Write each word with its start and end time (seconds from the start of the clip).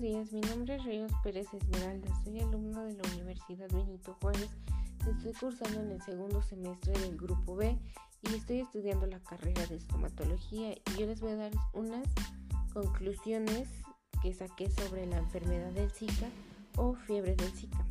Buenos 0.00 0.30
días, 0.30 0.32
mi 0.32 0.40
nombre 0.48 0.76
es 0.76 0.84
Ríos 0.84 1.12
Pérez 1.22 1.52
Esmeralda, 1.52 2.08
soy 2.24 2.40
alumno 2.40 2.84
de 2.84 2.94
la 2.94 3.02
Universidad 3.12 3.68
Benito 3.70 4.16
Juárez, 4.22 4.48
estoy 5.06 5.32
cursando 5.34 5.82
en 5.82 5.90
el 5.90 6.00
segundo 6.00 6.42
semestre 6.42 6.94
del 7.00 7.18
grupo 7.18 7.54
B 7.54 7.78
y 8.22 8.34
estoy 8.34 8.60
estudiando 8.60 9.06
la 9.06 9.20
carrera 9.20 9.66
de 9.66 9.76
estomatología 9.76 10.72
y 10.72 10.98
yo 10.98 11.06
les 11.06 11.20
voy 11.20 11.32
a 11.32 11.36
dar 11.36 11.52
unas 11.74 12.06
conclusiones 12.72 13.68
que 14.22 14.32
saqué 14.32 14.70
sobre 14.70 15.04
la 15.04 15.18
enfermedad 15.18 15.70
del 15.72 15.90
Zika 15.90 16.30
o 16.76 16.94
fiebre 16.94 17.36
del 17.36 17.52
Zika. 17.52 17.84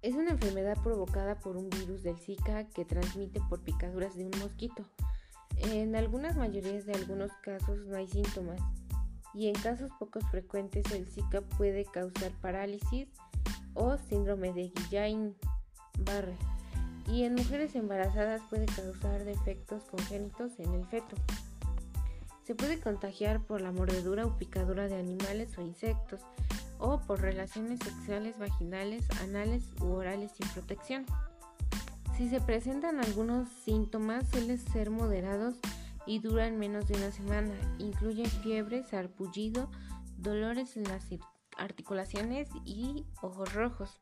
Es 0.00 0.16
una 0.16 0.32
enfermedad 0.32 0.76
provocada 0.82 1.38
por 1.38 1.56
un 1.56 1.70
virus 1.70 2.02
del 2.02 2.18
Zika 2.18 2.64
que 2.64 2.84
transmite 2.84 3.40
por 3.48 3.62
picaduras 3.62 4.16
de 4.16 4.24
un 4.24 4.32
mosquito. 4.40 4.84
En 5.58 5.94
algunas 5.94 6.36
mayorías 6.36 6.84
de 6.84 6.94
algunos 6.94 7.30
casos 7.44 7.86
no 7.86 7.96
hay 7.96 8.08
síntomas 8.08 8.60
y 9.34 9.48
en 9.48 9.54
casos 9.54 9.90
pocos 9.98 10.24
frecuentes 10.30 10.90
el 10.92 11.06
Zika 11.06 11.40
puede 11.40 11.84
causar 11.84 12.32
parálisis 12.40 13.08
o 13.74 13.96
síndrome 13.96 14.52
de 14.52 14.72
Guillain-Barré 14.72 16.36
y 17.06 17.24
en 17.24 17.34
mujeres 17.34 17.74
embarazadas 17.74 18.42
puede 18.48 18.66
causar 18.66 19.24
defectos 19.24 19.84
congénitos 19.84 20.58
en 20.58 20.72
el 20.74 20.86
feto. 20.86 21.16
Se 22.44 22.54
puede 22.54 22.80
contagiar 22.80 23.40
por 23.40 23.60
la 23.60 23.72
mordedura 23.72 24.26
o 24.26 24.36
picadura 24.36 24.88
de 24.88 24.96
animales 24.96 25.56
o 25.58 25.62
insectos 25.62 26.20
o 26.78 27.00
por 27.00 27.20
relaciones 27.20 27.78
sexuales 27.80 28.38
vaginales, 28.38 29.04
anales 29.22 29.62
u 29.80 29.92
orales 29.92 30.32
sin 30.32 30.48
protección. 30.48 31.06
Si 32.16 32.28
se 32.28 32.40
presentan 32.40 32.98
algunos 32.98 33.48
síntomas 33.64 34.28
suelen 34.28 34.58
ser 34.58 34.90
moderados 34.90 35.54
y 36.06 36.18
duran 36.20 36.58
menos 36.58 36.88
de 36.88 36.96
una 36.96 37.10
semana. 37.10 37.54
Incluyen 37.78 38.26
fiebre, 38.26 38.84
sarpullido, 38.84 39.70
dolores 40.16 40.76
en 40.76 40.84
las 40.84 41.06
articulaciones 41.56 42.48
y 42.64 43.04
ojos 43.20 43.52
rojos. 43.54 44.00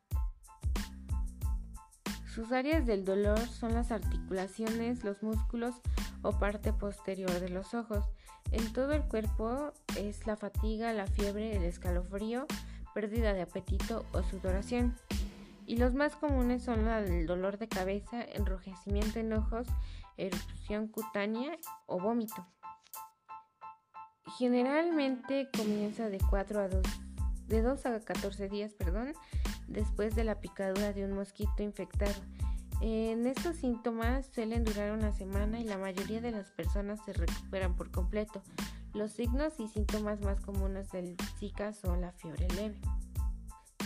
Sus 2.33 2.51
áreas 2.53 2.85
del 2.85 3.03
dolor 3.03 3.39
son 3.39 3.73
las 3.73 3.91
articulaciones, 3.91 5.03
los 5.03 5.21
músculos 5.21 5.75
o 6.21 6.31
parte 6.39 6.71
posterior 6.71 7.39
de 7.39 7.49
los 7.49 7.73
ojos. 7.73 8.05
En 8.51 8.71
todo 8.71 8.93
el 8.93 9.03
cuerpo 9.03 9.73
es 9.97 10.25
la 10.27 10.37
fatiga, 10.37 10.93
la 10.93 11.07
fiebre, 11.07 11.55
el 11.57 11.63
escalofrío, 11.63 12.45
pérdida 12.93 13.33
de 13.33 13.41
apetito 13.41 14.05
o 14.13 14.23
sudoración. 14.23 14.95
Y 15.65 15.77
los 15.77 15.93
más 15.93 16.15
comunes 16.15 16.63
son 16.63 16.87
el 16.87 17.25
dolor 17.25 17.57
de 17.57 17.67
cabeza, 17.67 18.23
enrojecimiento 18.23 19.19
en 19.19 19.33
ojos, 19.33 19.67
erupción 20.17 20.87
cutánea 20.87 21.57
o 21.85 21.99
vómito. 21.99 22.45
Generalmente 24.37 25.49
comienza 25.55 26.09
de 26.09 26.19
4 26.29 26.61
a 26.61 26.67
2, 26.67 26.83
de 27.47 27.61
2 27.61 27.85
a 27.85 27.99
14 27.99 28.49
días, 28.49 28.73
perdón, 28.73 29.13
después 29.67 30.15
de 30.15 30.23
la 30.23 30.39
picadura 30.39 30.93
de 30.93 31.05
un 31.05 31.13
mosquito 31.13 31.63
infectado. 31.63 32.15
En 32.81 33.27
estos 33.27 33.57
síntomas 33.57 34.25
suelen 34.25 34.63
durar 34.63 34.91
una 34.91 35.11
semana 35.11 35.59
y 35.59 35.63
la 35.63 35.77
mayoría 35.77 36.19
de 36.19 36.31
las 36.31 36.49
personas 36.51 36.99
se 37.05 37.13
recuperan 37.13 37.75
por 37.75 37.91
completo. 37.91 38.41
Los 38.93 39.11
signos 39.11 39.59
y 39.59 39.67
síntomas 39.67 40.19
más 40.21 40.41
comunes 40.41 40.89
del 40.91 41.15
Zika 41.37 41.73
son 41.73 42.01
la 42.01 42.11
fiebre 42.11 42.47
leve. 42.55 42.79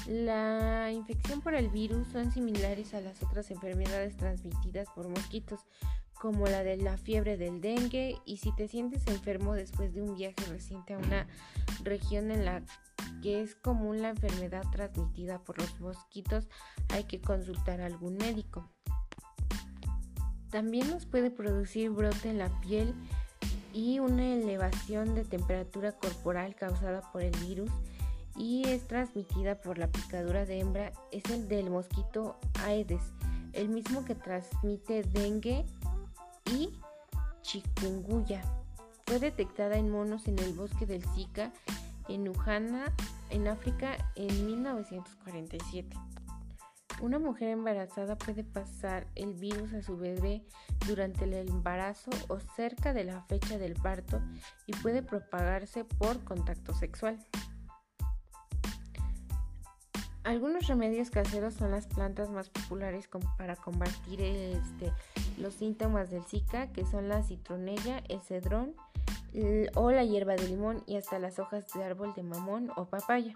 La 0.07 0.91
infección 0.91 1.41
por 1.41 1.55
el 1.55 1.69
virus 1.69 2.07
son 2.09 2.31
similares 2.31 2.93
a 2.93 3.01
las 3.01 3.23
otras 3.23 3.49
enfermedades 3.49 4.15
transmitidas 4.17 4.87
por 4.93 5.07
mosquitos, 5.07 5.61
como 6.13 6.45
la 6.45 6.63
de 6.63 6.77
la 6.77 6.97
fiebre 6.97 7.37
del 7.37 7.59
dengue 7.59 8.15
y 8.23 8.37
si 8.37 8.55
te 8.55 8.67
sientes 8.67 9.07
enfermo 9.07 9.53
después 9.53 9.93
de 9.93 10.03
un 10.03 10.15
viaje 10.15 10.45
reciente 10.47 10.93
a 10.93 10.99
una 10.99 11.27
región 11.83 12.29
en 12.29 12.45
la 12.45 12.61
que 13.23 13.41
es 13.41 13.55
común 13.55 14.01
la 14.01 14.09
enfermedad 14.09 14.63
transmitida 14.71 15.39
por 15.39 15.57
los 15.59 15.79
mosquitos, 15.79 16.47
hay 16.89 17.05
que 17.05 17.19
consultar 17.19 17.81
a 17.81 17.87
algún 17.87 18.17
médico. 18.17 18.69
También 20.51 20.89
nos 20.89 21.07
puede 21.07 21.31
producir 21.31 21.89
brote 21.89 22.29
en 22.29 22.37
la 22.37 22.49
piel 22.61 22.93
y 23.73 23.99
una 23.99 24.35
elevación 24.35 25.15
de 25.15 25.25
temperatura 25.25 25.93
corporal 25.93 26.55
causada 26.55 27.01
por 27.11 27.23
el 27.23 27.35
virus 27.39 27.71
y 28.35 28.67
es 28.67 28.87
transmitida 28.87 29.61
por 29.61 29.77
la 29.77 29.87
picadura 29.87 30.45
de 30.45 30.59
hembra, 30.59 30.91
es 31.11 31.23
el 31.29 31.47
del 31.47 31.69
mosquito 31.69 32.37
Aedes, 32.65 33.03
el 33.53 33.69
mismo 33.69 34.03
que 34.05 34.15
transmite 34.15 35.03
dengue 35.03 35.65
y 36.51 36.77
chikungunya. 37.41 38.41
Fue 39.05 39.19
detectada 39.19 39.77
en 39.77 39.89
monos 39.89 40.27
en 40.27 40.39
el 40.39 40.53
bosque 40.53 40.85
del 40.85 41.03
Zika 41.13 41.51
en 42.07 42.27
Ujana, 42.27 42.93
en 43.29 43.47
África, 43.47 43.97
en 44.15 44.45
1947. 44.45 45.97
Una 47.01 47.19
mujer 47.19 47.49
embarazada 47.49 48.17
puede 48.17 48.43
pasar 48.43 49.07
el 49.15 49.33
virus 49.33 49.73
a 49.73 49.81
su 49.81 49.97
bebé 49.97 50.45
durante 50.87 51.25
el 51.25 51.33
embarazo 51.33 52.11
o 52.29 52.39
cerca 52.39 52.93
de 52.93 53.03
la 53.03 53.21
fecha 53.23 53.57
del 53.57 53.73
parto 53.73 54.21
y 54.65 54.71
puede 54.73 55.01
propagarse 55.01 55.83
por 55.83 56.23
contacto 56.23 56.73
sexual. 56.73 57.19
Algunos 60.25 60.65
remedios 60.65 61.11
caseros 61.11 61.53
son 61.53 61.69
las 61.69 61.85
plantas 61.85 62.31
más 62.31 62.49
populares 62.49 63.07
para 63.37 63.55
combatir 63.55 64.21
este, 64.21 64.91
los 65.37 65.53
síntomas 65.53 66.09
del 66.09 66.23
Zika, 66.23 66.71
que 66.73 66.83
son 66.83 67.07
la 67.09 67.21
citronella, 67.21 68.01
el 68.09 68.19
cedrón 68.21 68.73
o 69.75 69.91
la 69.91 70.03
hierba 70.03 70.33
de 70.33 70.47
limón 70.47 70.81
y 70.87 70.95
hasta 70.95 71.19
las 71.19 71.37
hojas 71.37 71.65
de 71.75 71.83
árbol 71.83 72.13
de 72.15 72.23
mamón 72.23 72.71
o 72.75 72.85
papaya. 72.85 73.35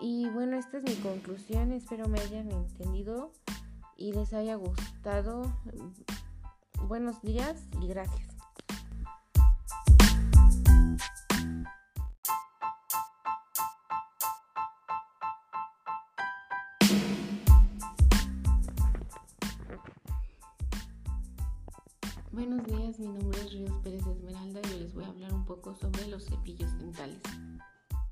Y 0.00 0.30
bueno, 0.30 0.56
esta 0.56 0.78
es 0.78 0.84
mi 0.84 0.94
conclusión, 0.94 1.72
espero 1.72 2.08
me 2.08 2.18
hayan 2.20 2.50
entendido 2.50 3.30
y 3.98 4.14
les 4.14 4.32
haya 4.32 4.54
gustado. 4.54 5.52
Buenos 6.88 7.20
días 7.20 7.62
y 7.82 7.88
gracias. 7.88 8.31
Sobre 25.74 26.06
los 26.06 26.24
cepillos 26.24 26.76
dentales. 26.78 27.20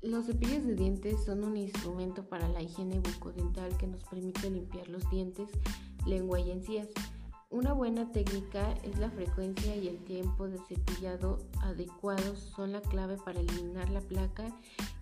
Los 0.01 0.25
cepillos 0.25 0.65
de 0.65 0.75
dientes 0.75 1.23
son 1.23 1.43
un 1.43 1.55
instrumento 1.55 2.23
para 2.27 2.47
la 2.47 2.61
higiene 2.61 2.99
bucodental 2.99 3.77
que 3.77 3.85
nos 3.85 4.03
permite 4.05 4.49
limpiar 4.49 4.87
los 4.89 5.07
dientes, 5.11 5.49
lengua 6.05 6.39
y 6.39 6.51
encías. 6.51 6.87
Una 7.51 7.73
buena 7.73 8.11
técnica 8.11 8.73
es 8.83 8.97
la 8.97 9.11
frecuencia 9.11 9.75
y 9.75 9.89
el 9.89 9.97
tiempo 10.05 10.47
de 10.47 10.57
cepillado 10.67 11.37
adecuados 11.61 12.39
son 12.39 12.71
la 12.71 12.81
clave 12.81 13.17
para 13.17 13.41
eliminar 13.41 13.89
la 13.89 14.01
placa 14.01 14.47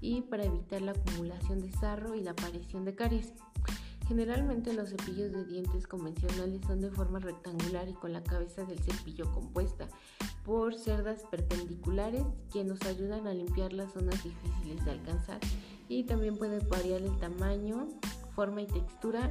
y 0.01 0.21
para 0.23 0.45
evitar 0.45 0.81
la 0.81 0.91
acumulación 0.91 1.61
de 1.61 1.71
sarro 1.71 2.15
y 2.15 2.21
la 2.21 2.31
aparición 2.31 2.85
de 2.85 2.95
caries. 2.95 3.33
Generalmente 4.09 4.73
los 4.73 4.89
cepillos 4.89 5.31
de 5.31 5.45
dientes 5.45 5.85
convencionales 5.85 6.61
son 6.65 6.81
de 6.81 6.89
forma 6.89 7.19
rectangular 7.19 7.87
y 7.87 7.93
con 7.93 8.11
la 8.11 8.23
cabeza 8.23 8.63
del 8.63 8.79
cepillo 8.79 9.31
compuesta 9.31 9.87
por 10.43 10.73
cerdas 10.73 11.25
perpendiculares 11.29 12.23
que 12.51 12.63
nos 12.63 12.81
ayudan 12.81 13.27
a 13.27 13.35
limpiar 13.35 13.71
las 13.71 13.93
zonas 13.93 14.23
difíciles 14.23 14.83
de 14.83 14.91
alcanzar 14.91 15.39
y 15.87 16.05
también 16.05 16.37
puede 16.37 16.57
variar 16.57 17.03
el 17.03 17.15
tamaño, 17.19 17.87
forma 18.33 18.63
y 18.63 18.65
textura 18.65 19.29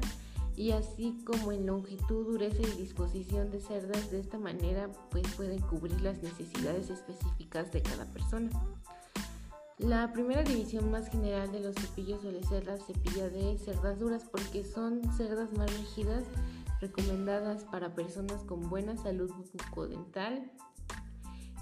y 0.55 0.71
así 0.71 1.19
como 1.25 1.51
en 1.51 1.67
longitud, 1.67 2.27
dureza 2.27 2.63
y 2.63 2.81
disposición 2.81 3.51
de 3.51 3.61
cerdas 3.61 4.13
de 4.13 4.21
esta 4.21 4.39
manera 4.39 4.89
pues 5.11 5.27
pueden 5.35 5.59
cubrir 5.59 6.01
las 6.03 6.23
necesidades 6.23 6.89
específicas 6.89 7.73
de 7.73 7.83
cada 7.83 8.05
persona. 8.13 8.51
La 9.79 10.13
primera 10.13 10.43
división 10.43 10.91
más 10.91 11.09
general 11.09 11.53
de 11.53 11.61
los 11.61 11.77
cepillos 11.77 12.21
suele 12.23 12.43
ser 12.43 12.67
la 12.67 12.79
cepilla 12.79 13.31
de 13.31 13.57
cerdas 13.59 14.01
duras 14.01 14.25
porque 14.29 14.65
son 14.65 15.01
cerdas 15.17 15.53
más 15.57 15.73
rígidas 15.79 16.25
recomendadas 16.81 17.63
para 17.65 17.95
personas 17.95 18.43
con 18.43 18.69
buena 18.69 18.97
salud 18.97 19.31
bucodental 19.33 20.51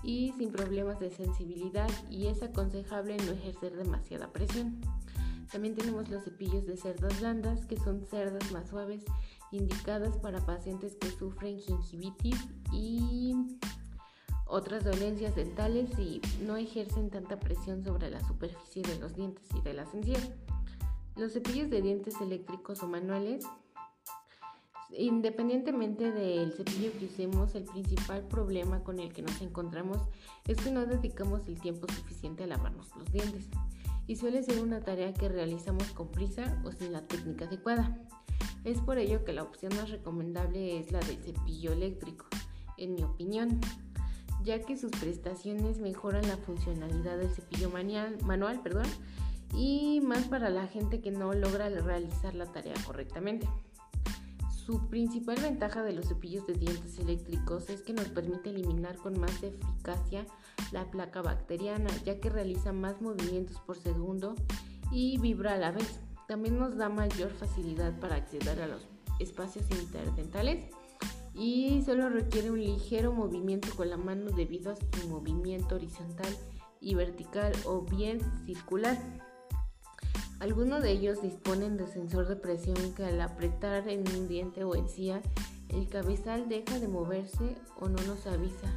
y 0.03 0.33
sin 0.39 0.51
problemas 0.51 0.99
de 0.99 1.11
sensibilidad 1.11 1.91
y 2.11 2.29
es 2.29 2.43
aconsejable 2.43 3.19
no 3.19 3.33
ejercer 3.33 3.77
demasiada 3.77 4.33
presión. 4.33 4.81
También 5.53 5.75
tenemos 5.75 6.09
los 6.09 6.25
cepillos 6.25 6.67
de 6.67 6.77
cerdas 6.79 7.21
blandas 7.21 7.67
que 7.67 7.77
son 7.77 8.05
cerdas 8.07 8.51
más 8.51 8.69
suaves 8.69 9.05
indicadas 9.53 10.17
para 10.17 10.45
pacientes 10.45 10.97
que 10.97 11.11
sufren 11.11 11.59
gingivitis 11.59 12.49
y 12.73 13.35
otras 14.47 14.85
dolencias 14.85 15.35
dentales 15.35 15.99
y 15.99 16.21
no 16.47 16.57
ejercen 16.57 17.11
tanta 17.11 17.39
presión 17.39 17.85
sobre 17.85 18.11
la 18.11 18.27
superficie 18.27 18.83
de 18.83 18.99
los 18.99 19.15
dientes 19.15 19.45
y 19.55 19.61
de 19.61 19.75
las 19.75 19.93
encías. 19.95 20.31
Los 21.17 21.33
cepillos 21.33 21.71
de 21.71 21.83
dientes 21.83 22.21
eléctricos 22.21 22.83
o 22.83 22.87
manuales 22.87 23.45
Independientemente 24.91 26.13
del 26.13 26.53
cepillo 26.53 26.93
que 26.99 27.07
usemos, 27.07 27.55
el 27.55 27.65
principal 27.65 28.23
problema 28.29 28.85
con 28.85 29.01
el 29.01 29.13
que 29.13 29.23
nos 29.23 29.41
encontramos 29.43 29.99
es 30.47 30.59
que 30.59 30.71
no 30.71 30.87
dedicamos 30.87 31.47
el 31.49 31.61
tiempo 31.61 31.87
suficiente 31.93 32.45
a 32.45 32.47
lavarnos 32.47 32.95
los 32.97 33.11
dientes 33.11 33.49
y 34.07 34.17
suele 34.17 34.45
ser 34.45 34.63
una 34.63 34.81
tarea 34.81 35.13
que 35.13 35.29
realizamos 35.29 35.91
con 35.91 36.09
prisa 36.09 36.63
o 36.65 36.71
sin 36.71 36.93
la 36.93 37.07
técnica 37.07 37.47
adecuada. 37.47 37.99
Es 38.63 38.79
por 38.79 38.99
ello 38.99 39.25
que 39.25 39.33
la 39.33 39.43
opción 39.43 39.75
más 39.77 39.91
recomendable 39.91 40.79
es 40.79 40.93
la 40.93 41.01
del 41.01 41.19
cepillo 41.19 41.73
eléctrico, 41.73 42.27
en 42.79 42.95
mi 42.95 43.03
opinión, 43.03 43.61
ya 44.47 44.61
que 44.61 44.77
sus 44.77 44.93
prestaciones 44.93 45.81
mejoran 45.81 46.27
la 46.29 46.37
funcionalidad 46.37 47.19
del 47.19 47.31
cepillo 47.31 47.69
manual, 47.69 48.17
manual 48.23 48.63
perdón, 48.63 48.87
y 49.53 50.01
más 50.03 50.25
para 50.29 50.51
la 50.51 50.69
gente 50.69 51.01
que 51.01 51.11
no 51.11 51.33
logra 51.35 51.69
realizar 51.69 52.35
la 52.37 52.47
tarea 52.47 52.75
correctamente. 52.87 53.49
Su 54.55 54.89
principal 54.89 55.37
ventaja 55.41 55.83
de 55.83 55.93
los 55.93 56.07
cepillos 56.07 56.47
de 56.47 56.55
dientes 56.55 56.99
eléctricos 56.99 57.69
es 57.71 57.83
que 57.83 57.93
nos 57.93 58.07
permite 58.07 58.51
eliminar 58.51 58.97
con 58.97 59.19
más 59.19 59.43
eficacia 59.43 60.25
la 60.71 60.91
placa 60.93 61.23
bacteriana, 61.23 61.91
ya 62.05 62.21
que 62.21 62.31
realiza 62.31 62.73
más 62.73 63.03
movimientos 63.03 63.59
por 63.61 63.77
segundo 63.77 64.37
y 64.93 65.19
vibra 65.19 65.55
a 65.55 65.59
la 65.59 65.73
vez. 65.73 66.01
También 66.29 66.59
nos 66.59 66.77
da 66.77 66.89
mayor 66.89 67.31
facilidad 67.31 67.99
para 67.99 68.17
acceder 68.17 68.61
a 68.61 68.69
los 68.69 68.87
espacios 69.19 69.69
interdentales 69.71 70.73
y 71.37 71.83
solo 71.83 72.09
requiere 72.09 72.50
un 72.50 72.61
ligero 72.61 73.12
movimiento 73.12 73.69
con 73.77 73.91
la 73.91 73.99
mano 73.99 74.31
debido 74.31 74.73
a 74.73 74.77
su 74.77 75.09
movimiento 75.09 75.75
horizontal 75.75 76.35
y 76.81 76.94
vertical 76.94 77.53
o 77.67 77.83
bien 77.83 78.21
circular. 78.47 78.97
Algunos 80.41 80.83
de 80.83 80.93
ellos 80.93 81.21
disponen 81.23 81.77
de 81.77 81.87
sensor 81.87 82.27
de 82.27 82.37
presión 82.37 82.77
que 82.94 83.05
al 83.05 83.21
apretar 83.21 83.88
en 83.88 84.09
un 84.17 84.29
diente 84.29 84.65
o 84.65 84.75
encía, 84.75 85.21
el 85.69 85.88
cabezal 85.88 86.49
deja 86.49 86.79
de 86.79 86.88
moverse 86.88 87.56
o 87.79 87.88
no 87.88 88.03
nos 88.05 88.27
avisa. 88.27 88.69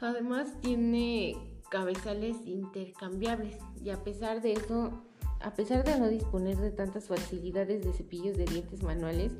Además 0.00 0.60
tiene 0.60 1.36
cabezales 1.70 2.36
intercambiables 2.46 3.56
y 3.82 3.90
a 3.90 4.02
pesar 4.04 4.42
de 4.42 4.52
eso, 4.52 5.04
a 5.40 5.54
pesar 5.54 5.84
de 5.84 5.98
no 5.98 6.08
disponer 6.08 6.56
de 6.56 6.70
tantas 6.70 7.06
facilidades 7.06 7.84
de 7.84 7.92
cepillos 7.92 8.36
de 8.36 8.44
dientes 8.44 8.82
manuales, 8.82 9.32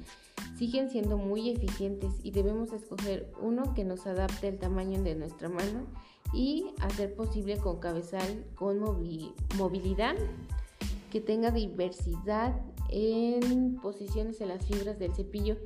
siguen 0.56 0.90
siendo 0.90 1.16
muy 1.16 1.50
eficientes 1.50 2.14
y 2.22 2.30
debemos 2.30 2.72
escoger 2.72 3.32
uno 3.40 3.74
que 3.74 3.84
nos 3.84 4.06
adapte 4.06 4.48
al 4.48 4.58
tamaño 4.58 5.02
de 5.02 5.14
nuestra 5.14 5.48
mano 5.48 5.86
y 6.32 6.66
hacer 6.80 7.14
posible 7.14 7.58
con 7.58 7.80
cabezal 7.80 8.44
con 8.54 8.78
movilidad 9.58 10.14
que 11.10 11.20
tenga 11.20 11.50
diversidad 11.50 12.60
en 12.88 13.76
posiciones 13.76 14.40
en 14.40 14.48
las 14.48 14.64
fibras 14.66 14.98
del 14.98 15.14
cepillo 15.14 15.56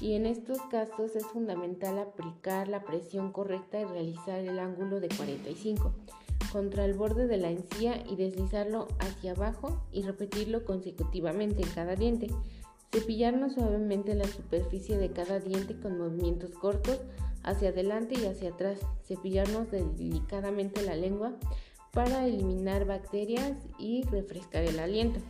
y 0.00 0.14
en 0.14 0.26
estos 0.26 0.58
casos 0.70 1.16
es 1.16 1.26
fundamental 1.26 1.98
aplicar 1.98 2.68
la 2.68 2.84
presión 2.84 3.32
correcta 3.32 3.80
y 3.80 3.84
realizar 3.84 4.38
el 4.38 4.58
ángulo 4.58 5.00
de 5.00 5.08
45 5.08 5.92
contra 6.52 6.84
el 6.84 6.94
borde 6.94 7.26
de 7.26 7.36
la 7.36 7.50
encía 7.50 8.02
y 8.08 8.16
deslizarlo 8.16 8.88
hacia 9.00 9.32
abajo 9.32 9.82
y 9.92 10.02
repetirlo 10.02 10.64
consecutivamente 10.64 11.62
en 11.62 11.68
cada 11.70 11.94
diente. 11.94 12.28
Cepillarnos 12.92 13.52
suavemente 13.52 14.14
la 14.14 14.26
superficie 14.26 14.96
de 14.96 15.12
cada 15.12 15.40
diente 15.40 15.78
con 15.78 15.98
movimientos 15.98 16.52
cortos 16.52 17.00
hacia 17.42 17.68
adelante 17.68 18.14
y 18.18 18.26
hacia 18.26 18.50
atrás. 18.50 18.80
Cepillarnos 19.06 19.70
delicadamente 19.70 20.82
la 20.82 20.96
lengua 20.96 21.34
para 21.92 22.26
eliminar 22.26 22.86
bacterias 22.86 23.52
y 23.78 24.02
refrescar 24.04 24.64
el 24.64 24.78
aliento. 24.78 25.20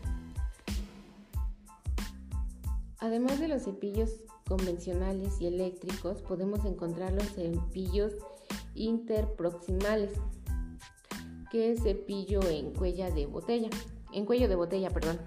Además 3.01 3.39
de 3.39 3.49
los 3.49 3.63
cepillos 3.63 4.11
convencionales 4.47 5.41
y 5.41 5.47
eléctricos, 5.47 6.21
podemos 6.23 6.65
encontrar 6.65 7.13
los 7.13 7.27
cepillos 7.33 8.13
interproximales, 8.75 10.13
que 11.51 11.73
es 11.73 11.83
cepillo 11.83 12.41
en 12.49 12.73
cuello 12.73 13.13
de 13.13 13.27
botella, 13.27 13.71
en 14.13 14.25
cuello 14.25 14.49
de 14.49 14.57
botella, 14.57 14.91
perdón. 14.91 15.19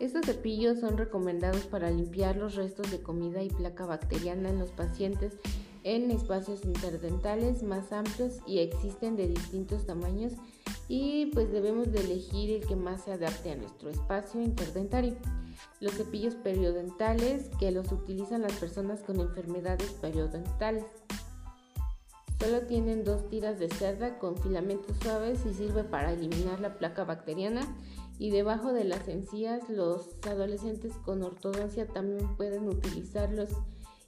Estos 0.00 0.26
cepillos 0.26 0.78
son 0.78 0.96
recomendados 0.96 1.66
para 1.66 1.90
limpiar 1.90 2.36
los 2.36 2.54
restos 2.54 2.90
de 2.92 3.02
comida 3.02 3.42
y 3.42 3.48
placa 3.48 3.84
bacteriana 3.84 4.48
en 4.48 4.60
los 4.60 4.70
pacientes 4.70 5.32
en 5.82 6.10
espacios 6.12 6.64
interdentales 6.64 7.64
más 7.64 7.90
amplios 7.92 8.34
y 8.46 8.60
existen 8.60 9.16
de 9.16 9.26
distintos 9.26 9.86
tamaños 9.86 10.34
y 10.86 11.26
pues 11.34 11.50
debemos 11.50 11.90
de 11.90 12.00
elegir 12.00 12.50
el 12.50 12.66
que 12.66 12.76
más 12.76 13.02
se 13.04 13.12
adapte 13.12 13.50
a 13.50 13.56
nuestro 13.56 13.90
espacio 13.90 14.40
interdentario. 14.40 15.16
Los 15.80 15.94
cepillos 15.94 16.36
periodentales 16.36 17.50
que 17.58 17.72
los 17.72 17.90
utilizan 17.90 18.42
las 18.42 18.52
personas 18.52 19.00
con 19.00 19.18
enfermedades 19.18 19.90
periodontales. 20.00 20.84
Solo 22.38 22.60
tienen 22.62 23.02
dos 23.02 23.28
tiras 23.28 23.58
de 23.58 23.68
cerda 23.68 24.20
con 24.20 24.36
filamentos 24.36 24.96
suaves 25.02 25.44
y 25.44 25.54
sirve 25.54 25.82
para 25.82 26.12
eliminar 26.12 26.60
la 26.60 26.78
placa 26.78 27.02
bacteriana 27.02 27.62
y 28.18 28.30
debajo 28.30 28.72
de 28.72 28.84
las 28.84 29.06
encías 29.08 29.68
los 29.68 30.16
adolescentes 30.26 30.92
con 31.04 31.22
ortodoncia 31.22 31.86
también 31.86 32.36
pueden 32.36 32.68
utilizarlos 32.68 33.50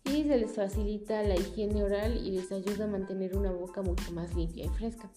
y 0.05 0.25
se 0.25 0.39
les 0.39 0.53
facilita 0.53 1.23
la 1.23 1.37
higiene 1.37 1.85
oral 1.85 2.17
y 2.17 2.33
les 2.33 2.51
ayuda 2.51 2.85
a 2.85 2.89
mantener 2.89 3.37
una 3.37 3.53
boca 3.53 3.83
mucho 3.83 4.11
más 4.13 4.35
limpia 4.35 4.65
y 4.65 4.69
fresca. 4.69 5.11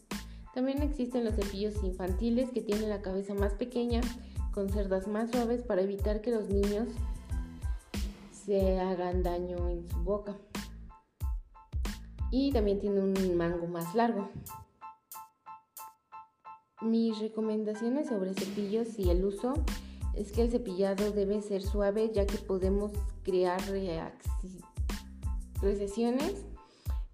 También 0.54 0.84
existen 0.84 1.24
los 1.24 1.36
cepillos 1.36 1.84
infantiles 1.84 2.52
que 2.52 2.62
tienen 2.62 2.90
la 2.90 3.02
cabeza 3.02 3.34
más 3.34 3.54
pequeña 3.54 4.02
con 4.52 4.70
cerdas 4.70 5.08
más 5.08 5.32
suaves 5.32 5.64
para 5.64 5.82
evitar 5.82 6.22
que 6.22 6.30
los 6.30 6.48
niños 6.50 6.90
se 8.46 8.80
hagan 8.80 9.24
daño 9.24 9.70
en 9.70 9.88
su 9.90 9.98
boca. 10.04 10.36
Y 12.30 12.52
también 12.52 12.80
tiene 12.80 13.00
un 13.00 13.36
mango 13.36 13.66
más 13.68 13.96
largo. 13.96 14.30
Mis 16.82 17.20
recomendaciones 17.20 18.10
sobre 18.10 18.34
cepillos 18.34 19.00
y 19.00 19.10
el 19.10 19.24
uso 19.24 19.54
es 20.16 20.32
que 20.32 20.42
el 20.42 20.52
cepillado 20.52 21.12
debe 21.12 21.42
ser 21.42 21.62
suave 21.62 22.12
ya 22.14 22.26
que 22.26 22.38
podemos 22.38 22.92
crear 23.24 23.62
recesiones 25.62 26.46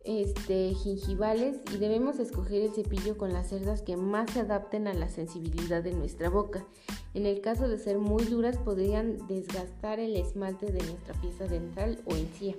este, 0.03 0.73
gingivales 0.73 1.57
y 1.73 1.77
debemos 1.77 2.19
escoger 2.19 2.63
el 2.63 2.73
cepillo 2.73 3.17
con 3.17 3.31
las 3.31 3.49
cerdas 3.49 3.81
que 3.81 3.95
más 3.95 4.31
se 4.31 4.39
adapten 4.39 4.87
a 4.87 4.93
la 4.93 5.07
sensibilidad 5.07 5.83
de 5.83 5.93
nuestra 5.93 6.29
boca. 6.29 6.65
En 7.13 7.25
el 7.25 7.41
caso 7.41 7.67
de 7.67 7.77
ser 7.77 7.99
muy 7.99 8.23
duras 8.25 8.57
podrían 8.57 9.27
desgastar 9.27 9.99
el 9.99 10.15
esmalte 10.15 10.71
de 10.71 10.83
nuestra 10.83 11.13
pieza 11.21 11.45
dental 11.47 11.99
o 12.05 12.15
encía. 12.15 12.55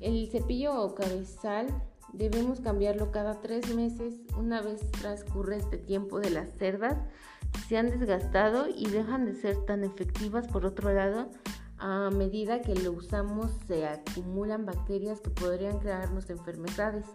El 0.00 0.30
cepillo 0.30 0.80
o 0.82 0.94
cabezal 0.94 1.66
debemos 2.12 2.60
cambiarlo 2.60 3.10
cada 3.10 3.40
tres 3.40 3.74
meses 3.74 4.14
una 4.36 4.60
vez 4.60 4.80
transcurre 4.92 5.56
este 5.56 5.78
tiempo 5.78 6.20
de 6.20 6.30
las 6.30 6.52
cerdas 6.58 6.98
se 7.68 7.76
han 7.76 7.90
desgastado 7.90 8.66
y 8.68 8.88
dejan 8.88 9.24
de 9.26 9.34
ser 9.34 9.56
tan 9.64 9.84
efectivas 9.84 10.46
por 10.48 10.66
otro 10.66 10.92
lado 10.92 11.30
a 11.80 12.10
medida 12.10 12.60
que 12.60 12.74
lo 12.74 12.92
usamos 12.92 13.50
se 13.66 13.86
acumulan 13.86 14.66
bacterias 14.66 15.20
que 15.20 15.30
podrían 15.30 15.78
crearnos 15.78 16.28
enfermedades. 16.28 17.06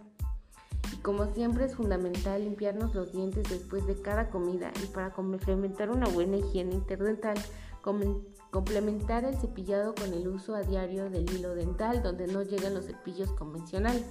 Y 0.92 0.96
como 0.96 1.26
siempre 1.26 1.66
es 1.66 1.76
fundamental 1.76 2.42
limpiarnos 2.42 2.92
los 2.92 3.12
dientes 3.12 3.48
después 3.48 3.86
de 3.86 3.94
cada 3.94 4.28
comida 4.28 4.72
y 4.82 4.86
para 4.86 5.12
complementar 5.12 5.90
una 5.90 6.08
buena 6.08 6.38
higiene 6.38 6.74
interdental, 6.74 7.36
complementar 8.50 9.24
el 9.24 9.36
cepillado 9.36 9.94
con 9.94 10.12
el 10.12 10.26
uso 10.26 10.56
a 10.56 10.62
diario 10.62 11.10
del 11.10 11.30
hilo 11.30 11.54
dental 11.54 12.02
donde 12.02 12.26
no 12.26 12.42
llegan 12.42 12.74
los 12.74 12.86
cepillos 12.86 13.30
convencionales. 13.32 14.04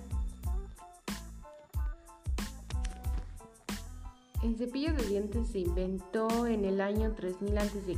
El 4.46 4.58
cepillo 4.58 4.94
de 4.94 5.04
dientes 5.08 5.48
se 5.48 5.58
inventó 5.58 6.46
en 6.46 6.66
el 6.66 6.80
año 6.80 7.16
3000 7.16 7.58
a.C 7.58 7.98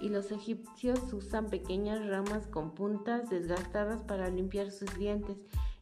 y 0.00 0.08
los 0.08 0.32
egipcios 0.32 1.12
usan 1.12 1.48
pequeñas 1.48 2.08
ramas 2.08 2.46
con 2.46 2.74
puntas 2.74 3.28
desgastadas 3.28 4.00
para 4.00 4.30
limpiar 4.30 4.70
sus 4.70 4.96
dientes 4.98 5.36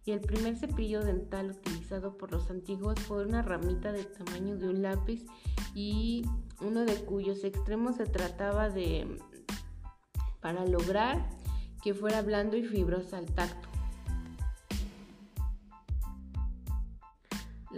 y 0.05 0.11
el 0.11 0.21
primer 0.23 0.57
cepillo 0.57 1.05
dental 1.05 1.53
utilizado 1.53 2.19
por 2.19 2.33
los 2.33 2.51
antiguos 2.51 2.99
fue 2.99 3.25
una 3.25 3.43
ramita 3.43 3.93
del 3.93 4.09
tamaño 4.09 4.57
de 4.57 4.71
un 4.71 4.83
lápiz 4.83 5.25
y 5.73 6.27
uno 6.61 6.85
de 6.85 6.97
cuyos 6.97 7.45
extremos 7.45 7.95
se 7.95 8.07
trataba 8.07 8.71
de 8.71 9.21
para 10.41 10.67
lograr 10.67 11.31
que 11.81 11.95
fuera 11.95 12.23
blando 12.23 12.57
y 12.57 12.65
fibroso 12.65 13.15
al 13.15 13.27
tacto. 13.27 13.68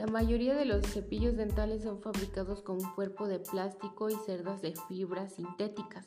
La 0.01 0.07
mayoría 0.07 0.55
de 0.55 0.65
los 0.65 0.87
cepillos 0.87 1.37
dentales 1.37 1.83
son 1.83 2.01
fabricados 2.01 2.63
con 2.63 2.77
un 2.77 2.91
cuerpo 2.95 3.29
de 3.29 3.39
plástico 3.39 4.09
y 4.09 4.15
cerdas 4.25 4.63
de 4.63 4.73
fibras 4.89 5.35
sintéticas. 5.35 6.07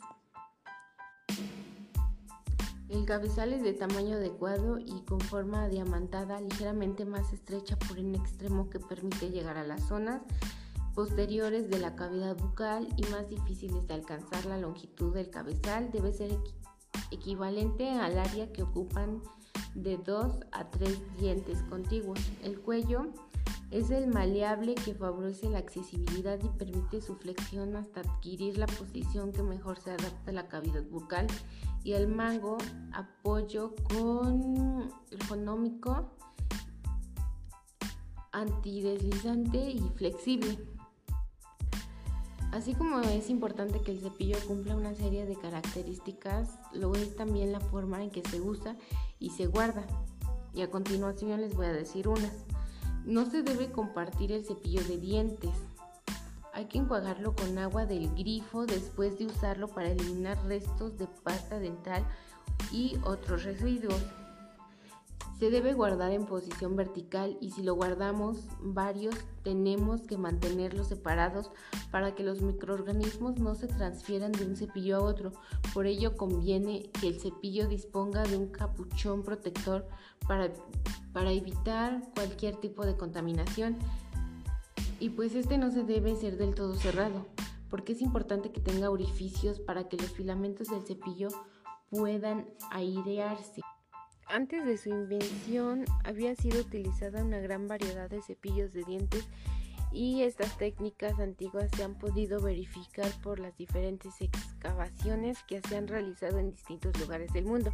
El 2.90 3.06
cabezal 3.06 3.54
es 3.54 3.62
de 3.62 3.74
tamaño 3.74 4.16
adecuado 4.16 4.80
y 4.80 5.04
con 5.04 5.20
forma 5.20 5.70
diamantada, 5.70 6.42
ligeramente 6.42 7.06
más 7.06 7.32
estrecha 7.34 7.78
por 7.78 8.00
un 8.00 8.16
extremo 8.16 8.68
que 8.72 8.80
permite 8.80 9.30
llegar 9.30 9.58
a 9.58 9.64
las 9.64 9.88
zonas 9.88 10.24
posteriores 10.96 11.70
de 11.70 11.78
la 11.78 11.96
cavidad 11.96 12.36
bucal 12.36 12.88
y 12.98 13.04
más 13.12 13.30
difíciles 13.30 13.86
de 13.86 13.94
alcanzar. 13.94 14.48
La 14.48 14.58
longitud 14.58 15.14
del 15.14 15.30
cabezal 15.30 15.92
debe 15.92 16.14
ser 16.14 16.36
equivalente 17.12 17.92
al 17.92 18.18
área 18.18 18.52
que 18.52 18.64
ocupan 18.64 19.22
de 19.76 19.98
2 19.98 20.40
a 20.52 20.72
3 20.72 21.18
dientes 21.20 21.62
contiguos. 21.70 22.20
El 22.42 22.60
cuello 22.60 23.14
es 23.74 23.90
el 23.90 24.08
maleable 24.08 24.76
que 24.76 24.94
favorece 24.94 25.50
la 25.50 25.58
accesibilidad 25.58 26.40
y 26.44 26.48
permite 26.50 27.02
su 27.02 27.16
flexión 27.16 27.76
hasta 27.76 28.02
adquirir 28.02 28.60
la 28.60 28.68
posición 28.68 29.32
que 29.32 29.42
mejor 29.42 29.80
se 29.80 29.90
adapta 29.90 30.30
a 30.30 30.34
la 30.34 30.48
cavidad 30.48 30.84
bucal. 30.84 31.26
Y 31.84 31.94
el 31.94 32.08
mango, 32.08 32.60
apoyo 32.94 33.74
con 33.90 34.94
ergonómico, 35.12 36.12
antideslizante 38.32 39.72
y 39.72 39.92
flexible. 39.96 40.60
Así 42.52 42.76
como 42.76 43.00
es 43.00 43.32
importante 43.32 43.82
que 43.82 43.90
el 43.90 44.00
cepillo 44.00 44.38
cumpla 44.48 44.76
una 44.76 44.94
serie 44.94 45.26
de 45.26 45.36
características, 45.36 46.60
lo 46.74 46.94
es 46.94 47.16
también 47.16 47.52
la 47.52 47.60
forma 47.60 48.04
en 48.04 48.12
que 48.12 48.22
se 48.22 48.40
usa 48.40 48.78
y 49.18 49.32
se 49.32 49.48
guarda. 49.48 49.84
Y 50.54 50.62
a 50.62 50.70
continuación 50.70 51.42
les 51.42 51.56
voy 51.56 51.66
a 51.66 51.74
decir 51.74 52.08
unas. 52.08 52.46
No 53.06 53.30
se 53.30 53.44
debe 53.44 53.70
compartir 53.70 54.32
el 54.32 54.46
cepillo 54.46 54.82
de 54.86 54.98
dientes. 54.98 55.52
Hay 56.54 56.66
que 56.66 56.78
enjuagarlo 56.78 57.36
con 57.36 57.58
agua 57.58 57.86
del 57.86 58.14
grifo 58.16 58.66
después 58.66 59.20
de 59.20 59.26
usarlo 59.26 59.68
para 59.68 59.90
eliminar 59.90 60.38
restos 60.46 60.98
de 60.98 61.08
pasta 61.08 61.60
dental 61.60 62.06
y 62.72 62.98
otros 63.04 63.44
residuos. 63.44 64.02
Se 65.44 65.50
debe 65.50 65.74
guardar 65.74 66.14
en 66.14 66.26
posición 66.26 66.78
vertical 66.78 67.38
y 67.42 67.52
si 67.52 67.64
lo 67.64 67.76
guardamos 67.76 68.48
varios 68.62 69.14
tenemos 69.44 70.00
que 70.04 70.18
mantenerlos 70.18 70.88
separados 70.88 71.52
para 71.92 72.16
que 72.16 72.24
los 72.24 72.42
microorganismos 72.42 73.40
no 73.40 73.54
se 73.54 73.68
transfieran 73.68 74.32
de 74.32 74.46
un 74.46 74.56
cepillo 74.56 74.96
a 74.96 75.02
otro. 75.02 75.34
Por 75.74 75.86
ello 75.86 76.16
conviene 76.16 76.90
que 76.94 77.10
el 77.10 77.20
cepillo 77.20 77.68
disponga 77.68 78.24
de 78.24 78.38
un 78.38 78.54
capuchón 78.54 79.22
protector 79.22 79.86
para, 80.30 80.50
para 81.12 81.34
evitar 81.34 82.02
cualquier 82.16 82.56
tipo 82.56 82.86
de 82.86 82.96
contaminación. 82.96 83.76
Y 85.02 85.10
pues 85.10 85.36
este 85.36 85.58
no 85.58 85.72
se 85.72 85.84
debe 85.84 86.16
ser 86.16 86.38
del 86.38 86.56
todo 86.56 86.74
cerrado, 86.76 87.26
porque 87.70 87.92
es 87.92 88.02
importante 88.02 88.54
que 88.54 88.62
tenga 88.62 88.90
orificios 88.90 89.60
para 89.60 89.90
que 89.90 89.98
los 89.98 90.12
filamentos 90.12 90.70
del 90.70 90.86
cepillo 90.88 91.28
puedan 91.90 92.48
airearse. 92.72 93.62
Antes 94.34 94.66
de 94.66 94.80
su 94.80 94.90
invención 94.90 95.86
había 96.04 96.34
sido 96.34 96.62
utilizada 96.62 97.24
una 97.24 97.38
gran 97.38 97.68
variedad 97.68 98.10
de 98.10 98.24
cepillos 98.24 98.74
de 98.74 98.84
dientes 98.84 99.28
y 99.92 100.24
estas 100.24 100.58
técnicas 100.58 101.20
antiguas 101.20 101.70
se 101.78 101.84
han 101.84 101.94
podido 101.94 102.42
verificar 102.42 103.12
por 103.22 103.40
las 103.40 103.56
diferentes 103.58 104.20
excavaciones 104.22 105.38
que 105.44 105.62
se 105.62 105.78
han 105.78 105.88
realizado 105.88 106.40
en 106.40 106.50
distintos 106.50 107.00
lugares 107.00 107.32
del 107.32 107.46
mundo 107.46 107.72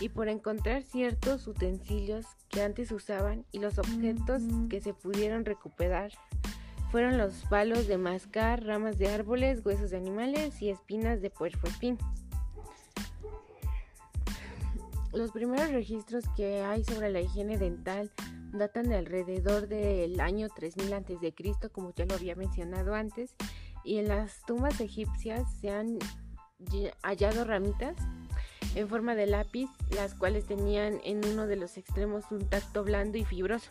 y 0.00 0.08
por 0.08 0.28
encontrar 0.28 0.84
ciertos 0.84 1.46
utensilios 1.46 2.24
que 2.48 2.62
antes 2.62 2.92
usaban 2.92 3.44
y 3.52 3.58
los 3.58 3.78
objetos 3.78 4.42
que 4.70 4.80
se 4.80 4.94
pudieron 4.94 5.44
recuperar 5.44 6.12
fueron 6.90 7.18
los 7.18 7.44
palos 7.50 7.88
de 7.88 7.98
mascar, 7.98 8.64
ramas 8.64 8.96
de 8.96 9.10
árboles, 9.10 9.60
huesos 9.66 9.90
de 9.90 9.98
animales 9.98 10.62
y 10.62 10.70
espinas 10.70 11.20
de 11.20 11.28
puercoespín. 11.28 11.98
Los 15.12 15.32
primeros 15.32 15.70
registros 15.72 16.24
que 16.36 16.62
hay 16.62 16.84
sobre 16.84 17.10
la 17.10 17.20
higiene 17.20 17.58
dental 17.58 18.12
datan 18.52 18.88
de 18.88 18.96
alrededor 18.96 19.66
del 19.66 20.20
año 20.20 20.48
3000 20.48 20.92
a.C., 20.92 21.34
como 21.72 21.92
ya 21.94 22.06
lo 22.06 22.14
había 22.14 22.36
mencionado 22.36 22.94
antes, 22.94 23.34
y 23.82 23.98
en 23.98 24.06
las 24.08 24.44
tumbas 24.46 24.80
egipcias 24.80 25.52
se 25.60 25.70
han 25.70 25.98
hallado 27.02 27.44
ramitas 27.44 27.96
en 28.76 28.88
forma 28.88 29.16
de 29.16 29.26
lápiz, 29.26 29.68
las 29.90 30.14
cuales 30.14 30.46
tenían 30.46 31.00
en 31.02 31.24
uno 31.24 31.48
de 31.48 31.56
los 31.56 31.76
extremos 31.76 32.30
un 32.30 32.48
tacto 32.48 32.84
blando 32.84 33.18
y 33.18 33.24
fibroso. 33.24 33.70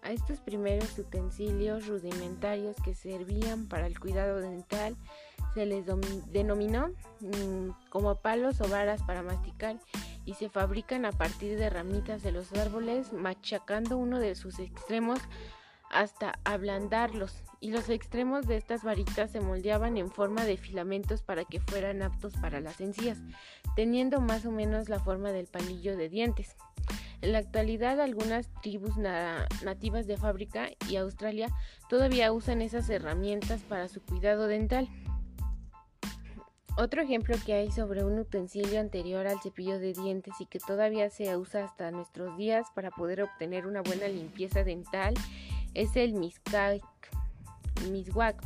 A 0.00 0.12
estos 0.12 0.38
primeros 0.38 0.96
utensilios 0.98 1.86
rudimentarios 1.86 2.76
que 2.82 2.94
servían 2.94 3.66
para 3.68 3.86
el 3.86 3.98
cuidado 3.98 4.40
dental 4.40 4.96
se 5.56 5.64
les 5.64 5.86
denominó 6.32 6.88
mm, 7.20 7.70
como 7.88 8.16
palos 8.16 8.60
o 8.60 8.68
varas 8.68 9.02
para 9.04 9.22
masticar 9.22 9.78
y 10.26 10.34
se 10.34 10.50
fabrican 10.50 11.06
a 11.06 11.12
partir 11.12 11.58
de 11.58 11.70
ramitas 11.70 12.22
de 12.22 12.30
los 12.30 12.52
árboles 12.52 13.14
machacando 13.14 13.96
uno 13.96 14.18
de 14.20 14.34
sus 14.34 14.58
extremos 14.58 15.18
hasta 15.90 16.38
ablandarlos 16.44 17.42
y 17.58 17.70
los 17.70 17.88
extremos 17.88 18.46
de 18.46 18.58
estas 18.58 18.82
varitas 18.82 19.30
se 19.30 19.40
moldeaban 19.40 19.96
en 19.96 20.10
forma 20.10 20.44
de 20.44 20.58
filamentos 20.58 21.22
para 21.22 21.46
que 21.46 21.60
fueran 21.60 22.02
aptos 22.02 22.34
para 22.34 22.60
las 22.60 22.82
encías, 22.82 23.16
teniendo 23.76 24.20
más 24.20 24.44
o 24.44 24.50
menos 24.50 24.90
la 24.90 24.98
forma 24.98 25.32
del 25.32 25.46
palillo 25.46 25.96
de 25.96 26.10
dientes. 26.10 26.54
En 27.22 27.32
la 27.32 27.38
actualidad 27.38 27.98
algunas 27.98 28.52
tribus 28.60 28.98
nativas 28.98 30.06
de 30.06 30.18
Fábrica 30.18 30.68
y 30.86 30.96
Australia 30.96 31.48
todavía 31.88 32.30
usan 32.30 32.60
esas 32.60 32.90
herramientas 32.90 33.62
para 33.62 33.88
su 33.88 34.02
cuidado 34.02 34.48
dental. 34.48 34.86
Otro 36.78 37.00
ejemplo 37.00 37.34
que 37.46 37.54
hay 37.54 37.70
sobre 37.70 38.04
un 38.04 38.18
utensilio 38.18 38.78
anterior 38.78 39.26
al 39.26 39.40
cepillo 39.40 39.78
de 39.78 39.94
dientes 39.94 40.34
y 40.40 40.46
que 40.46 40.58
todavía 40.58 41.08
se 41.08 41.34
usa 41.34 41.64
hasta 41.64 41.90
nuestros 41.90 42.36
días 42.36 42.66
para 42.74 42.90
poder 42.90 43.22
obtener 43.22 43.66
una 43.66 43.80
buena 43.80 44.08
limpieza 44.08 44.62
dental 44.62 45.14
es 45.72 45.96
el 45.96 46.12
miswak, 46.12 46.82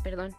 perdón, 0.04 0.36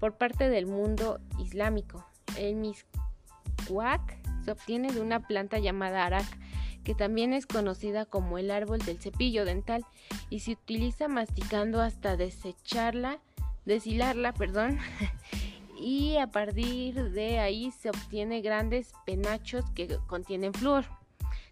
por 0.00 0.16
parte 0.16 0.48
del 0.48 0.64
mundo 0.64 1.20
islámico. 1.38 2.06
El 2.38 2.56
miswak 2.56 4.16
se 4.42 4.52
obtiene 4.52 4.90
de 4.90 5.02
una 5.02 5.20
planta 5.20 5.58
llamada 5.58 6.06
arak, 6.06 6.38
que 6.84 6.94
también 6.94 7.34
es 7.34 7.44
conocida 7.46 8.06
como 8.06 8.38
el 8.38 8.50
árbol 8.50 8.78
del 8.78 8.98
cepillo 8.98 9.44
dental 9.44 9.84
y 10.30 10.40
se 10.40 10.52
utiliza 10.52 11.06
masticando 11.06 11.82
hasta 11.82 12.16
desecharla, 12.16 13.18
deshilarla, 13.66 14.32
perdón, 14.32 14.78
y 15.76 16.16
a 16.16 16.28
partir 16.28 17.10
de 17.10 17.38
ahí 17.38 17.70
se 17.70 17.90
obtiene 17.90 18.40
grandes 18.40 18.92
penachos 19.04 19.64
que 19.70 19.98
contienen 20.06 20.52
flúor. 20.52 20.84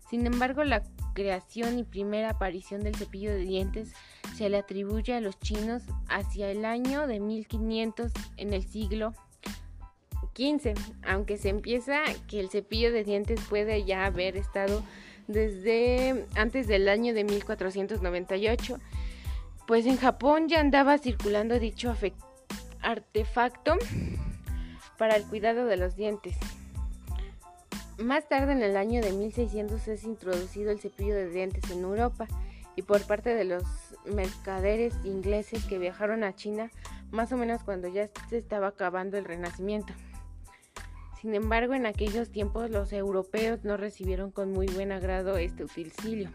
Sin 0.08 0.26
embargo, 0.26 0.64
la 0.64 0.82
creación 1.14 1.78
y 1.78 1.84
primera 1.84 2.30
aparición 2.30 2.82
del 2.82 2.94
cepillo 2.94 3.30
de 3.32 3.38
dientes 3.38 3.92
se 4.36 4.48
le 4.48 4.58
atribuye 4.58 5.14
a 5.14 5.20
los 5.20 5.38
chinos 5.38 5.82
hacia 6.08 6.50
el 6.50 6.64
año 6.64 7.06
de 7.06 7.20
1500 7.20 8.12
en 8.36 8.52
el 8.52 8.64
siglo 8.64 9.14
XV, 10.36 10.74
aunque 11.06 11.38
se 11.38 11.48
empieza 11.48 12.02
que 12.28 12.40
el 12.40 12.50
cepillo 12.50 12.92
de 12.92 13.04
dientes 13.04 13.40
puede 13.48 13.84
ya 13.84 14.04
haber 14.04 14.36
estado 14.36 14.82
desde 15.26 16.26
antes 16.34 16.66
del 16.66 16.88
año 16.88 17.14
de 17.14 17.24
1498, 17.24 18.78
pues 19.66 19.86
en 19.86 19.96
Japón 19.96 20.48
ya 20.48 20.60
andaba 20.60 20.98
circulando 20.98 21.58
dicho 21.58 21.90
artefacto 22.84 23.76
para 24.98 25.16
el 25.16 25.24
cuidado 25.24 25.66
de 25.66 25.76
los 25.76 25.96
dientes. 25.96 26.36
Más 27.98 28.28
tarde 28.28 28.52
en 28.52 28.62
el 28.62 28.76
año 28.76 29.00
de 29.00 29.12
1600 29.12 29.88
es 29.88 30.04
introducido 30.04 30.70
el 30.70 30.80
cepillo 30.80 31.14
de 31.14 31.30
dientes 31.30 31.70
en 31.70 31.82
Europa 31.82 32.26
y 32.76 32.82
por 32.82 33.06
parte 33.06 33.34
de 33.34 33.44
los 33.44 33.64
mercaderes 34.04 34.94
ingleses 35.04 35.64
que 35.64 35.78
viajaron 35.78 36.24
a 36.24 36.34
China 36.34 36.70
más 37.10 37.32
o 37.32 37.36
menos 37.36 37.62
cuando 37.62 37.88
ya 37.88 38.08
se 38.28 38.38
estaba 38.38 38.68
acabando 38.68 39.16
el 39.16 39.24
Renacimiento. 39.24 39.92
Sin 41.20 41.34
embargo, 41.34 41.74
en 41.74 41.86
aquellos 41.86 42.30
tiempos 42.30 42.70
los 42.70 42.92
europeos 42.92 43.64
no 43.64 43.76
recibieron 43.76 44.30
con 44.30 44.52
muy 44.52 44.66
buen 44.66 44.92
agrado 44.92 45.38
este 45.38 45.64
utensilio, 45.64 46.30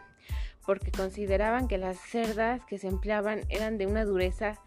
porque 0.66 0.92
consideraban 0.92 1.68
que 1.68 1.78
las 1.78 2.00
cerdas 2.00 2.66
que 2.66 2.80
se 2.80 2.88
empleaban 2.88 3.42
eran 3.50 3.78
de 3.78 3.86
una 3.86 4.06
dureza 4.06 4.60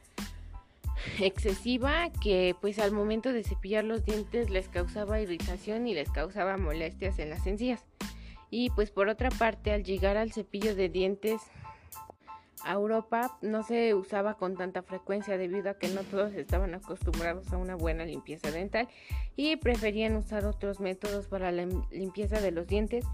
excesiva 1.21 2.11
que 2.21 2.55
pues 2.61 2.79
al 2.79 2.93
momento 2.93 3.33
de 3.33 3.45
cepillar 3.45 3.85
los 3.85 4.05
dientes 4.05 4.51
les 4.51 4.69
causaba 4.69 5.21
irritación 5.21 5.87
y 5.87 5.95
les 5.95 6.11
causaba 6.11 6.57
molestias 6.57 7.19
en 7.19 7.31
las 7.31 7.47
encías. 7.47 7.85
Y 8.51 8.71
pues 8.71 8.91
por 8.91 9.09
otra 9.09 9.31
parte 9.31 9.73
al 9.73 9.85
llegar 9.85 10.17
al 10.17 10.33
cepillo 10.33 10.75
de 10.75 10.89
dientes 10.89 11.41
a 12.65 12.73
Europa 12.73 13.37
no 13.43 13.63
se 13.63 13.95
usaba 13.95 14.35
con 14.35 14.57
tanta 14.57 14.83
frecuencia 14.83 15.37
debido 15.37 15.71
a 15.71 15.79
que 15.79 15.89
no 15.89 16.03
todos 16.03 16.33
estaban 16.35 16.75
acostumbrados 16.75 17.53
a 17.53 17.57
una 17.57 17.75
buena 17.75 18.05
limpieza 18.05 18.51
dental 18.51 18.89
y 19.37 19.57
preferían 19.57 20.17
usar 20.17 20.45
otros 20.45 20.81
métodos 20.81 21.27
para 21.27 21.51
la 21.51 21.67
limpieza 21.91 22.41
de 22.41 22.53
los 22.53 22.67
dientes 22.67 23.05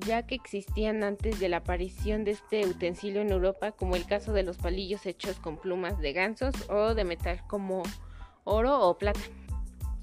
ya 0.00 0.26
que 0.26 0.34
existían 0.34 1.02
antes 1.02 1.40
de 1.40 1.48
la 1.48 1.58
aparición 1.58 2.24
de 2.24 2.32
este 2.32 2.66
utensilio 2.66 3.20
en 3.20 3.30
Europa, 3.30 3.72
como 3.72 3.96
el 3.96 4.06
caso 4.06 4.32
de 4.32 4.42
los 4.42 4.56
palillos 4.56 5.06
hechos 5.06 5.38
con 5.38 5.56
plumas 5.56 5.98
de 5.98 6.12
gansos 6.12 6.54
o 6.68 6.94
de 6.94 7.04
metal 7.04 7.42
como 7.46 7.82
oro 8.44 8.80
o 8.80 8.98
plata. 8.98 9.20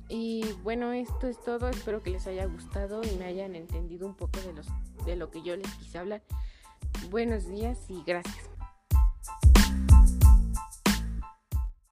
Y 0.07 0.45
bueno, 0.63 0.91
esto 0.93 1.27
es 1.27 1.41
todo, 1.43 1.69
espero 1.69 2.03
que 2.03 2.11
les 2.11 2.27
haya 2.27 2.45
gustado 2.45 3.01
y 3.03 3.15
me 3.17 3.25
hayan 3.25 3.55
entendido 3.55 4.05
un 4.05 4.15
poco 4.15 4.39
de, 4.39 4.53
de 5.05 5.15
lo 5.15 5.31
que 5.31 5.41
yo 5.41 5.55
les 5.55 5.73
quise 5.75 5.97
hablar. 5.97 6.21
Buenos 7.09 7.47
días 7.47 7.89
y 7.89 8.03
gracias. 8.05 8.54